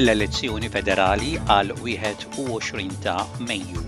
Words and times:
l-elezzjoni 0.00 0.70
federali 0.72 1.34
għal 1.52 1.74
21 1.84 2.92
ta' 3.04 3.20
Mejju. 3.48 3.80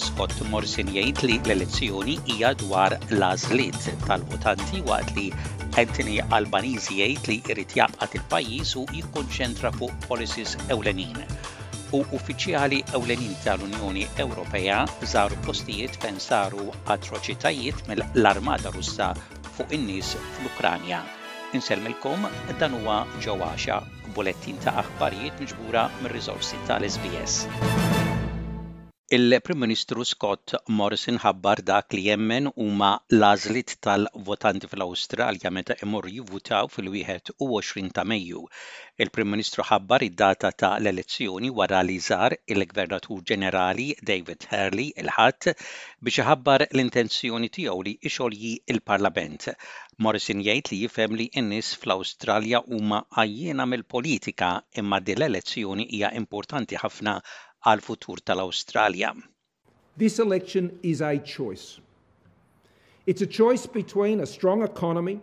Scott 0.00 0.38
Morrison 0.48 0.88
jgħid 0.88 1.18
li 1.28 1.34
l-elezzjoni 1.42 2.14
hija 2.32 2.54
dwar 2.62 2.94
l-għażliet 3.12 3.88
tal-votanti 4.06 4.80
waqt 4.88 5.12
li 5.18 5.26
Anthony 5.82 6.14
Albanese 6.38 6.96
jgħid 6.96 7.28
li 7.28 7.36
jrid 7.50 7.76
jaqgħat 7.80 8.16
il-pajjiż 8.16 8.72
u 8.80 8.86
jikkonċentra 8.96 9.74
fuq 9.76 9.92
policies 10.08 10.56
ewlenin. 10.72 11.20
U 11.92 12.00
uffiċjali 12.16 12.80
ewlenin 12.96 13.36
tal-Unjoni 13.44 14.08
Ewropea 14.24 14.80
żaru 15.12 15.36
postijiet 15.44 16.00
fejn 16.00 16.16
saru 16.22 16.70
atroċitajiet 16.96 17.84
mill-Armata 17.92 18.72
Russa 18.72 19.12
fuq 19.58 19.76
in-nies 19.76 20.16
fl-Ukranja. 20.32 21.04
Inselmilkom 21.52 22.24
dan 22.60 22.76
huwa 22.80 23.02
ġewwaxa 23.24 23.82
bulettin 24.18 24.58
ta' 24.64 24.72
aħbarijiet 24.82 25.38
miġbura 25.44 25.84
mir-riżorsi 26.02 26.58
tal-SBS. 26.66 27.46
Il-Prim 29.16 29.62
Ministru 29.64 30.02
Scott 30.04 30.52
Morrison 30.78 31.16
ħabbar 31.22 31.62
dak 31.68 31.94
li 31.94 32.00
jemmen 32.10 32.50
huma 32.60 32.90
lażlit 33.22 33.70
tal-votanti 33.86 34.68
fl-Awstralja 34.68 35.48
meta 35.56 35.72
imorru 35.86 36.10
jivvutaw 36.18 36.68
fil-21 36.74 37.88
ta' 37.96 38.04
Mejju. 38.12 38.42
Il-Prim 39.06 39.32
Ministru 39.32 39.64
ħabbar 39.70 40.04
id-data 40.10 40.50
ta' 40.60 40.74
l-elezzjoni 40.82 41.48
wara 41.60 41.80
li 41.88 41.96
żar 42.08 42.36
il-Gvernatur 42.52 43.24
Ġenerali 43.32 43.88
David 44.12 44.44
Hurley 44.52 44.92
il-ħadd 45.04 45.54
biex 46.04 46.28
ħabbar 46.28 46.66
l-intenzjoni 46.68 47.48
tiegħu 47.56 47.88
li 47.88 47.96
ixolji 48.12 48.52
il-Parlament. 48.74 49.48
Morrison 50.04 50.44
jgħid 50.44 50.74
li 50.74 50.82
jifhem 50.84 51.16
li 51.22 51.30
n-nies 51.46 51.72
fl-Awstralja 51.80 52.60
huma 52.68 53.00
għajjiena 53.16 53.70
mill-politika 53.72 54.52
imma 54.84 55.00
din 55.00 55.22
l-elezzjoni 55.24 55.88
hija 55.96 56.12
importanti 56.22 56.76
ħafna 56.84 57.20
al 57.72 57.78
futur 57.80 58.16
de 58.24 58.34
l'Austràlia. 58.34 59.14
This 59.96 60.18
election 60.18 60.78
is 60.82 61.00
a 61.02 61.18
choice. 61.18 61.78
It's 63.06 63.20
a 63.22 63.26
choice 63.26 63.66
between 63.66 64.20
a 64.20 64.26
strong 64.26 64.62
economy 64.62 65.20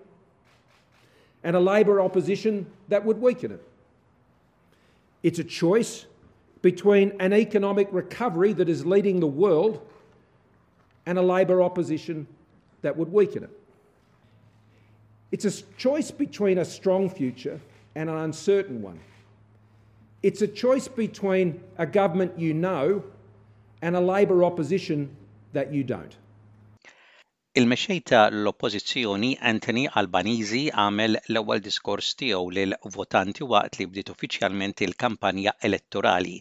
and 1.44 1.56
a 1.56 1.60
Labor 1.60 2.02
opposition 2.02 2.66
that 2.90 3.04
would 3.06 3.20
weaken 3.22 3.52
it. 3.52 3.64
It's 5.23 5.40
a 5.40 5.44
choice 5.44 6.06
between 6.62 7.14
an 7.20 7.34
economic 7.34 7.88
recovery 7.92 8.54
that 8.54 8.70
is 8.70 8.86
leading 8.86 9.20
the 9.20 9.28
world 9.44 9.82
and 11.06 11.18
a 11.18 11.22
Labor 11.22 11.62
opposition 11.64 12.28
that 12.82 12.98
would 12.98 13.12
weaken 13.12 13.44
it. 13.44 13.58
It's 15.32 15.46
a 15.46 15.64
choice 15.78 16.12
between 16.12 16.58
a 16.60 16.66
strong 16.66 17.10
future 17.10 17.60
and 17.96 18.10
an 18.10 18.18
uncertain 18.18 18.82
one. 18.82 19.00
It's 20.28 20.42
a 20.42 20.48
choice 20.48 20.86
between 20.88 21.48
a 21.78 21.86
government 21.86 22.40
you 22.44 22.56
know 22.56 23.04
and 23.84 23.95
a 23.95 24.00
Labour 24.02 24.44
opposition 24.44 25.04
that 25.54 25.67
you 25.72 25.84
don't. 25.84 26.16
il 27.52 27.67
mexejta 27.72 28.23
l-oppożizzjoni 28.38 29.30
Anthony 29.50 29.84
Albanizi 30.02 30.64
għamel 30.86 31.20
l-ewwel 31.28 31.62
diskors 31.67 32.09
tiegħu 32.22 32.50
lil 32.58 32.73
votanti 32.98 33.45
waqt 33.54 33.78
li 33.80 33.88
bdiet 33.92 34.09
uffiċjalment 34.16 34.84
il-kampanja 34.88 35.54
elettorali. 35.70 36.34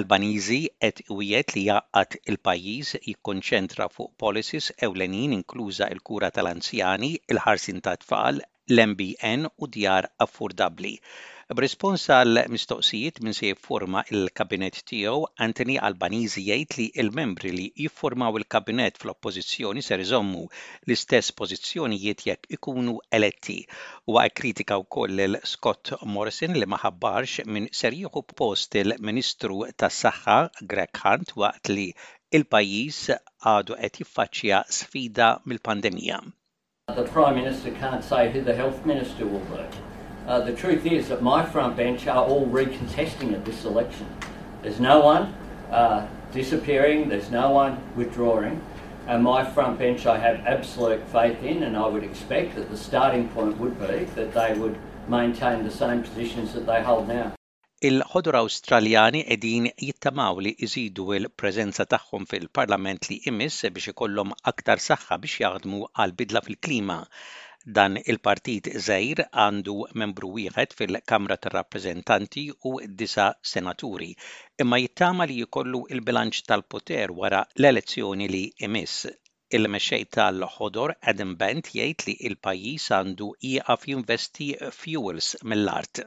Albanizi 0.00 0.60
qed 0.84 1.02
wiet 1.18 1.56
li 1.56 1.66
jaqat 1.72 2.14
il-pajjiż 2.32 2.96
jikkonċentra 3.08 3.90
fuq 3.96 4.14
policies 4.26 4.70
ewlenin 4.88 5.34
inkluża 5.40 5.90
il-kura 5.96 6.30
tal-anzjani, 6.38 7.12
il-ħarsin 7.34 7.82
tat 7.88 8.06
tfal, 8.06 8.40
l-MBN 8.78 9.50
u 9.58 9.72
djar 9.78 10.08
affordabli. 10.26 10.96
B'rispons 11.54 12.04
għal 12.10 12.38
mistoqsijiet 12.50 13.18
minn 13.24 13.34
se 13.38 13.44
jifforma 13.52 14.00
il-kabinet 14.14 14.78
tiegħu, 14.90 15.26
Antoni 15.44 15.76
Albanizi 15.88 16.42
jgħid 16.42 16.76
li 16.78 16.86
il-membri 17.02 17.52
li 17.58 17.66
jiffurmaw 17.84 18.38
il-kabinet 18.40 18.96
fl-oppożizzjoni 18.98 19.84
ser 19.88 20.02
iżommu 20.02 20.40
l-istess 20.88 21.30
pożizzjonijiet 21.40 22.24
jekk 22.26 22.50
ikunu 22.56 22.96
eletti. 23.18 23.56
Huwa 24.08 24.24
kritika 24.40 24.80
wkoll 24.82 25.22
il 25.28 25.38
Scott 25.52 25.92
Morrison 26.16 26.58
li 26.58 26.66
ma 26.72 26.80
ħabbarx 26.86 27.46
minn 27.54 27.70
ser 27.84 27.94
jieħu 28.00 28.24
post 28.34 28.74
il-Ministru 28.82 29.62
tas-Saħħa 29.78 30.40
Greg 30.74 31.04
Hunt 31.06 31.36
waqt 31.44 31.70
li 31.76 31.86
il-pajjiż 32.34 33.02
għadu 33.46 33.78
qed 33.84 34.02
jiffaċċja 34.04 34.62
sfida 34.82 35.30
mill-pandemija. 35.46 36.20
The 37.02 37.06
Prime 37.16 37.38
Minister 37.42 37.70
can't 37.84 38.02
say 38.02 38.32
who 38.34 38.42
the 38.42 38.58
Health 38.62 38.82
Minister 38.90 39.30
will 39.30 39.50
be. 39.54 39.92
Uh, 40.26 40.40
the 40.40 40.52
truth 40.54 40.86
is 40.86 41.08
that 41.10 41.20
my 41.20 41.44
front 41.44 41.76
bench 41.76 42.06
are 42.06 42.24
all 42.24 42.46
recontesting 42.46 43.34
at 43.34 43.44
this 43.44 43.64
election. 43.66 44.06
There's 44.62 44.80
no 44.80 45.00
one 45.00 45.34
uh, 45.70 46.06
disappearing, 46.32 47.10
there's 47.10 47.30
no 47.30 47.50
one 47.50 47.76
withdrawing. 47.94 48.58
And 49.06 49.22
my 49.22 49.44
front 49.44 49.78
bench 49.78 50.06
I 50.06 50.16
have 50.16 50.40
absolute 50.46 51.02
faith 51.12 51.42
in, 51.44 51.62
and 51.64 51.76
I 51.76 51.86
would 51.86 52.02
expect 52.04 52.54
that 52.56 52.70
the 52.70 52.76
starting 52.78 53.28
point 53.36 53.58
would 53.58 53.78
be 53.78 54.04
that 54.18 54.32
they 54.32 54.54
would 54.56 54.78
maintain 55.08 55.62
the 55.62 55.70
same 55.70 56.02
positions 56.02 56.54
that 56.54 56.64
they 56.64 56.80
hold 56.82 57.06
now. 57.08 57.30
Il-ħodra 57.84 58.40
Awstraljani 58.40 59.20
edin 59.36 59.66
jittamaw 59.82 60.38
li 60.46 60.54
iżidu 60.64 61.10
il-preżenza 61.18 61.84
tagħhom 61.92 62.24
fil-Parlament 62.30 63.10
li 63.12 63.18
imiss 63.28 63.60
biex 63.76 63.92
ikollhom 63.92 64.32
aktar 64.52 64.80
saħħa 64.86 65.18
biex 65.26 65.42
jaħdmu 65.44 65.80
għal 65.92 66.14
bidla 66.22 66.40
fil-klima 66.46 66.96
Dan 67.72 67.96
il-partit 68.04 68.66
żgħir 68.76 69.22
għandu 69.32 69.74
membru 69.96 70.30
wieħed 70.34 70.74
fil-Kamra 70.78 71.36
tar-Rappreżentanti 71.44 72.42
u 72.70 72.74
disa 73.02 73.30
senaturi, 73.52 74.10
imma 74.60 74.76
jittama 74.82 75.24
li 75.24 75.38
jkollu 75.46 75.80
il-bilanċ 75.96 76.42
tal-poter 76.46 77.12
wara 77.20 77.40
l-elezzjoni 77.56 78.28
li 78.28 78.42
imiss 78.68 79.06
il-mexxej 79.56 80.04
tal-ħodor 80.12 80.92
Adam 81.14 81.32
Bent 81.40 81.72
jgħid 81.72 82.04
li 82.10 82.16
il-pajjiż 82.28 82.90
għandu 82.98 83.30
jieqaf 83.48 83.88
jinvesti 83.88 84.50
fuels 84.82 85.32
mill-art. 85.42 86.04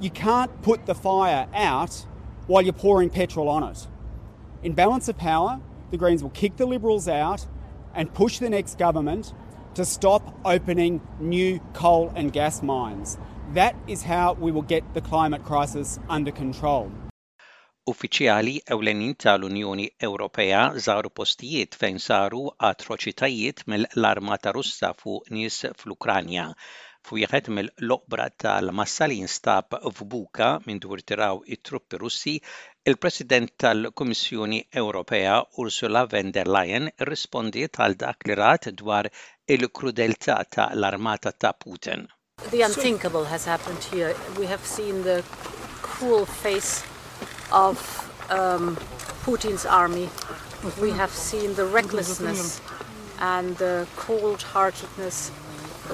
You 0.00 0.10
can't 0.10 0.52
put 0.62 0.86
the 0.86 0.94
fire 0.94 1.48
out 1.52 2.06
while 2.46 2.62
you're 2.62 2.72
pouring 2.86 3.10
petrol 3.10 3.48
on 3.48 3.64
it. 3.68 3.82
In 4.62 4.74
balance 4.78 5.08
of 5.08 5.18
power, 5.18 5.58
the 5.90 5.96
Greens 5.96 6.22
will 6.22 6.30
kick 6.38 6.54
the 6.56 6.66
Liberals 6.66 7.08
out 7.08 7.48
and 7.96 8.14
push 8.14 8.38
the 8.38 8.48
next 8.48 8.78
government 8.78 9.34
to 9.80 9.84
stop 9.86 10.22
opening 10.44 11.00
new 11.20 11.58
coal 11.72 12.12
and 12.14 12.34
gas 12.38 12.62
mines. 12.62 13.16
That 13.54 13.74
is 13.86 14.02
how 14.02 14.26
we 14.34 14.50
will 14.52 14.66
get 14.74 14.84
the 14.96 15.00
climate 15.06 15.42
crisis 15.50 15.92
under 16.16 16.32
control. 16.38 16.86
Uffiċjali 17.92 18.52
ewlenin 18.76 19.14
tal-Unjoni 19.24 19.86
Ewropea 20.08 20.64
żaru 20.86 21.10
postijiet 21.10 21.78
fejn 21.80 21.98
saru 21.98 22.42
atroċitajiet 22.70 23.64
mill-armata 23.72 24.52
Russa 24.58 24.92
fuq 25.02 25.32
nies 25.36 25.56
fl-Ukranja 25.80 26.50
F'wieħed 27.08 27.48
mill 27.56 27.70
loqbra 27.88 28.26
tal-massa 28.36 29.06
li 29.08 29.16
jinstab 29.22 29.72
f'Buka 29.96 30.48
minn 30.66 30.80
dwar 30.84 31.00
tiraw 31.00 31.40
it-truppi 31.54 31.96
Russi, 32.00 32.34
il-President 32.86 33.54
tal 33.56 33.88
komissjoni 33.96 34.60
Ewropea 34.82 35.38
Ursula 35.62 36.02
von 36.12 36.30
der 36.34 36.46
Leyen 36.48 36.90
rispondi 37.08 37.64
tal 37.72 37.96
dak 37.96 38.26
li 38.28 38.36
rat 38.38 38.68
dwar 38.82 39.08
il-krudeltà 39.50 40.36
tal-armata 40.56 41.32
ta' 41.32 41.52
Putin. 41.54 42.06
The 42.50 42.62
unthinkable 42.62 43.24
has 43.24 43.44
happened 43.46 43.82
here. 43.84 44.14
We 44.38 44.46
have 44.46 44.64
seen 44.64 45.02
the 45.02 45.22
cruel 45.80 46.26
face 46.26 46.82
of 47.50 47.80
um, 48.30 48.76
Putin's 49.24 49.64
army. 49.66 50.08
We 50.80 50.90
have 50.92 51.12
seen 51.12 51.54
the 51.54 51.64
recklessness 51.66 52.60
and 53.20 53.56
the 53.56 53.86
cold 53.96 54.40
heartedness 54.42 55.30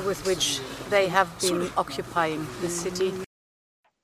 with 0.05 0.25
which 0.27 0.61
They 0.89 1.09
have 1.09 1.41
been 1.41 1.69
occupying 1.77 2.47
the 2.61 2.71
city. 2.71 3.09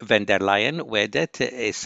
Van 0.08 0.25
der 0.25 0.40
Leyen 0.40 0.81
wedet 0.93 1.40
is 1.40 1.84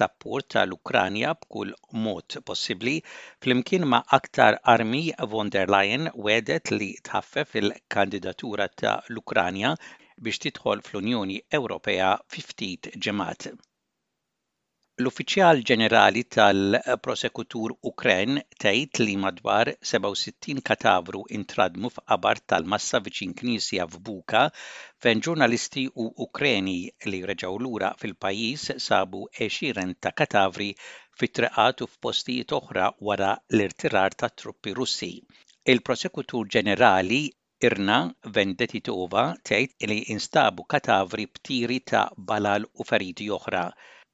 tal-Ukranja 0.52 1.34
b'kull 1.40 1.75
mod 2.04 2.37
possibli 2.50 2.94
flimkien 3.43 3.84
ma' 3.93 4.00
aktar 4.19 4.58
armi 4.75 5.12
von 5.32 5.50
der 5.50 5.66
Leyen 5.76 6.08
wedet 6.28 6.72
li 6.81 6.90
tħaffef 7.10 7.54
il-kandidatura 7.62 8.69
ta' 8.84 8.96
l-Ukranja 9.14 9.75
biex 10.25 10.40
titħol 10.46 10.81
fl-Unjoni 10.88 11.38
Ewropea 11.60 12.14
fi 12.37 12.72
ġemat. 13.08 13.50
L-Uffiċjal 15.00 15.58
Ġenerali 15.69 16.20
tal-Prosekutur 16.34 17.72
Ukren 17.88 18.31
tgħid 18.62 19.00
li 19.02 19.16
madwar 19.25 19.70
67 19.88 20.62
katavru 20.69 21.20
intradmu 21.38 21.90
f'qabar 21.96 22.38
tal-massa 22.52 23.00
viċin 23.08 23.34
Knisja 23.40 23.84
f'Buka 23.94 24.44
fejn 25.06 25.20
ġurnalisti 25.26 25.82
u 26.04 26.06
Ukreni 26.26 26.76
li 27.14 27.20
reġgħu 27.32 27.60
lura 27.66 27.90
fil-pajjiż 28.04 28.64
sabu 28.87 29.20
għexieren 29.34 29.93
ta' 30.06 30.14
katavri 30.22 30.70
fit-treqat 31.22 31.84
u 31.84 31.88
f'postijiet 31.96 32.54
oħra 32.60 32.87
wara 33.10 33.34
l-irtirar 33.52 34.16
ta' 34.22 34.31
truppi 34.42 34.75
Russi. 34.81 35.10
Il-Prosekutur 35.75 36.49
Ġenerali 36.56 37.20
Irna 37.70 37.99
Vendetitova 38.38 39.26
tgħid 39.44 39.92
li 39.92 40.00
instabu 40.16 40.64
katavri 40.76 41.28
b'tiri 41.37 41.82
ta' 41.92 42.06
balal 42.32 42.64
u 42.72 42.88
feriti 42.92 43.28
oħra 43.40 43.66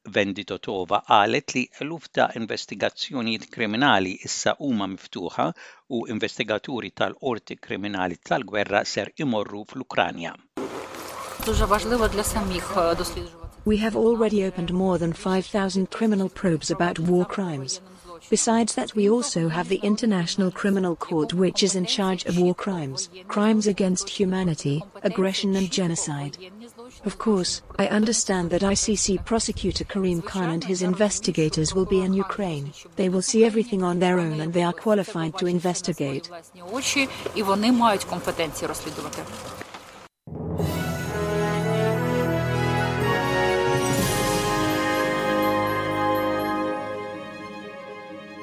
Venditotova 0.08 1.02
qalet 1.06 1.54
li 1.54 1.62
eluf 1.84 2.08
ta' 2.18 2.30
investigazzjonijiet 2.38 3.44
kriminali 3.54 4.14
issa 4.28 4.54
huma 4.58 4.88
miftuħa 4.90 5.46
u 5.96 6.00
investigaturi 6.14 6.90
tal-Qorti 7.00 7.56
Kriminali 7.66 8.16
tal-Gwerra 8.30 8.82
ser 8.84 9.10
imorru 9.16 9.64
fl-Ukranja. 9.68 10.32
We 13.64 13.76
have 13.76 13.94
already 13.94 14.42
opened 14.44 14.72
more 14.72 14.98
than 14.98 15.12
5,000 15.12 15.88
criminal 15.90 16.28
probes 16.28 16.70
about 16.72 16.98
war 16.98 17.24
crimes. 17.24 17.80
Besides 18.28 18.74
that, 18.74 18.96
we 18.96 19.08
also 19.08 19.48
have 19.48 19.68
the 19.68 19.76
International 19.84 20.50
Criminal 20.50 20.96
Court, 20.96 21.32
which 21.32 21.62
is 21.62 21.76
in 21.76 21.86
charge 21.86 22.24
of 22.24 22.38
war 22.38 22.54
crimes, 22.54 23.08
crimes 23.28 23.66
against 23.68 24.08
humanity, 24.08 24.82
aggression, 25.02 25.54
and 25.54 25.70
genocide. 25.70 26.36
Of 27.04 27.18
course, 27.18 27.62
I 27.80 27.88
understand 27.88 28.50
that 28.50 28.62
ICC 28.62 29.24
prosecutor 29.24 29.82
Karim 29.82 30.22
Khan 30.22 30.50
and 30.50 30.62
his 30.62 30.82
investigators 30.82 31.74
will 31.74 31.84
be 31.84 32.00
in 32.00 32.14
Ukraine. 32.14 32.72
They 32.94 33.08
will 33.08 33.22
see 33.22 33.44
everything 33.44 33.82
on 33.82 33.98
their 33.98 34.20
own 34.20 34.40
and 34.40 34.52
they 34.52 34.62
are 34.62 34.72
qualified 34.72 35.36
to 35.38 35.46
investigate. 35.46 36.30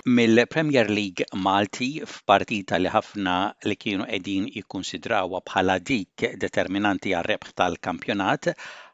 mill-Premier 0.10 0.88
League 0.98 1.24
Malti 1.46 1.88
f'partita 2.12 2.78
li 2.84 2.90
ħafna 2.94 3.34
li 3.70 3.76
kienu 3.84 4.06
qegħdin 4.12 4.46
jikkonsidrawa 4.56 5.42
bħala 5.50 5.76
dik 5.90 6.24
determinanti 6.44 7.12
għar-rebħ 7.18 7.52
tal-kampjonat, 7.62 8.48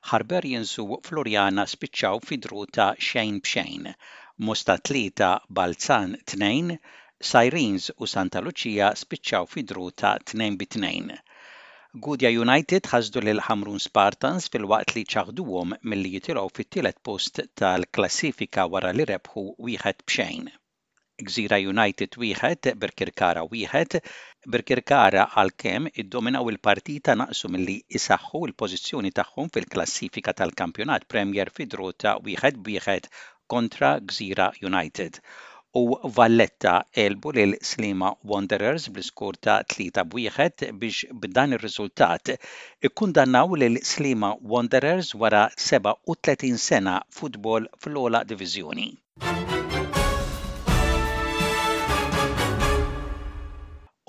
ħarber 0.10 0.48
jinsu 0.50 0.88
Floriana 1.10 1.64
spiċċaw 1.74 2.20
fidruta 2.32 2.88
xejn 3.10 3.38
b'xejn. 3.46 3.86
Mustatlita 4.50 5.30
Balzan 5.60 6.18
2, 6.34 6.76
Sirens 7.32 7.88
u 7.96 8.12
Santa 8.16 8.44
Lucia 8.50 8.92
spiċċaw 9.06 9.48
fidruta 9.56 10.14
2 10.36 10.60
bi 10.64 10.68
tnejn. 10.78 11.16
Gudja 12.10 12.34
United 12.44 12.92
ħasdu 12.92 13.24
lil 13.30 13.42
ħamrun 13.48 13.80
Spartans 13.88 14.50
fil-waqt 14.52 14.98
li 15.00 15.08
ċaħduhom 15.16 15.78
mill-li 15.80 16.14
jitilgħu 16.18 16.52
fit-tielet 16.60 17.00
post 17.12 17.46
tal-klassifika 17.64 18.68
wara 18.76 18.92
li 19.00 19.08
rebħu 19.16 19.48
wieħed 19.70 20.04
b'xejn. 20.12 20.54
Gżira 21.24 21.58
United 21.64 22.16
wieħed, 22.22 22.72
Berkirkara 22.80 23.42
wieħed, 23.52 24.00
Berkirkara 24.56 25.22
id 25.46 25.90
iddominaw 26.04 26.50
il-partita 26.52 27.16
naqsu 27.16 27.48
milli 27.54 27.78
isaħħu 28.00 28.42
l-pożizzjoni 28.50 29.12
tagħhom 29.20 29.50
fil-klassifika 29.56 30.34
tal-kampjonat 30.42 31.06
Premier 31.14 31.50
fidruta 31.60 32.18
wieħed 32.26 32.60
wieħed 32.68 33.08
kontra 33.56 33.94
Gżira 34.02 34.50
United. 34.62 35.20
U 35.76 35.98
Valletta 36.20 36.74
elbu 36.92 37.32
lil 37.36 37.56
Slima 37.62 38.12
Wanderers 38.34 38.88
bl-iskur 38.96 39.36
ta' 39.40 39.64
tlita 39.72 40.04
b'wieħed 40.06 40.72
biex 40.84 41.12
b'dan 41.24 41.56
ir-riżultat 41.56 42.32
ikkundannaw 42.92 43.56
lil 43.64 43.80
Slima 43.96 44.32
Wanderers 44.42 45.16
wara 45.16 45.48
37 45.56 46.56
sena 46.70 47.00
futbol 47.10 47.68
fl-ola 47.80 48.24
diviżjoni. 48.26 48.90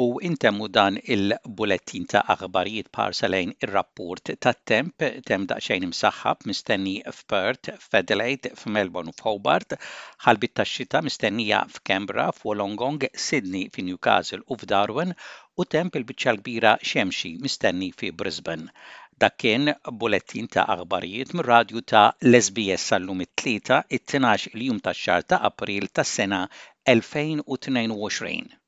U 0.05 0.21
intemmu 0.29 0.67
dan 0.77 0.97
il-bulettin 1.15 2.03
ta' 2.13 2.21
aħbarijiet 2.33 2.89
parsalejn 2.97 3.53
ir-rapport 3.67 4.31
ta' 4.47 4.53
temp 4.71 5.05
tem 5.29 5.45
xejn 5.67 5.87
imsaħħab 5.87 6.43
mistenni 6.51 6.93
f'Pert, 7.13 7.71
f'Adelaide, 7.85 8.51
f'Melbourne 8.59 9.15
u 9.15 9.15
f'Hobart, 9.23 9.73
ħalbit 10.27 10.55
tax-xita 10.61 11.01
mistennija 11.07 11.63
f'Kembra, 11.79 12.27
f'Wolongong, 12.41 13.07
Sydney, 13.29 13.71
f'Newcastle 13.79 14.43
u 14.53 14.59
f'Darwin 14.65 15.17
u 15.57 15.67
temp 15.77 15.97
il 15.97 16.05
l 16.35 16.39
kbira 16.43 16.77
xemxi 16.93 17.33
mistenni 17.47 17.89
fi 18.01 18.11
Brisbane. 18.21 18.69
Dak 19.25 19.39
kien 19.41 19.73
bulettin 20.05 20.47
ta' 20.53 20.67
aħbarijiet 20.77 21.33
mir-radju 21.39 21.87
ta' 21.95 22.05
Lesbies 22.33 22.85
sal-lum 22.93 23.25
it-tlieta 23.25 23.81
it 23.99 24.05
tinax 24.13 24.51
il-jum 24.53 24.81
tax-xar 24.91 25.23
ta' 25.31 25.41
April 25.53 25.89
tas-sena 25.89 26.43
2022. 26.99 28.61